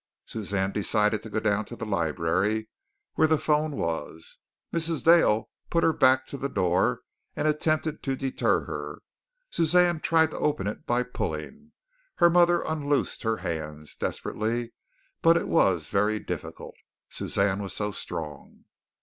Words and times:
Suzanne 0.25 0.71
decided 0.71 1.21
to 1.21 1.29
go 1.29 1.39
down 1.39 1.63
to 1.65 1.75
the 1.75 1.85
library 1.85 2.67
where 3.13 3.27
the 3.27 3.37
phone 3.37 3.75
was. 3.75 4.39
Mrs. 4.73 5.03
Dale 5.03 5.51
put 5.69 5.83
her 5.83 5.93
back 5.93 6.25
to 6.25 6.37
the 6.37 6.49
door 6.49 7.01
and 7.35 7.47
attempted 7.47 8.01
to 8.01 8.15
deter 8.15 8.61
her. 8.61 9.03
Suzanne 9.51 9.99
tried 9.99 10.31
to 10.31 10.39
open 10.39 10.65
it 10.65 10.87
by 10.87 11.03
pulling. 11.03 11.73
Her 12.15 12.31
mother 12.31 12.63
unloosed 12.63 13.21
her 13.21 13.37
hands 13.45 13.95
desperately, 13.95 14.73
but 15.21 15.37
it 15.37 15.47
was 15.47 15.89
very 15.89 16.17
difficult, 16.17 16.73
Suzanne 17.07 17.61
was 17.61 17.73
so 17.75 17.91
strong. 17.91 18.65